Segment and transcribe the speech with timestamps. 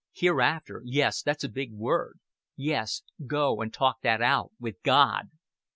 [0.13, 2.17] "Hereafter yes, that's a big word.
[2.55, 5.29] Yes, go and talk that out with God."